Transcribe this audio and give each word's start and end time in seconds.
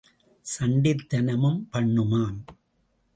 சண்டித் 0.41 1.09
தனமும் 1.09 1.69
பண்ணுமாம். 1.73 2.39